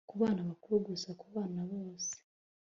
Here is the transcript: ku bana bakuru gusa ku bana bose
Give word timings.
ku 0.09 0.15
bana 0.21 0.41
bakuru 0.49 0.75
gusa 0.87 1.09
ku 1.19 1.25
bana 1.35 1.59
bose 1.71 2.13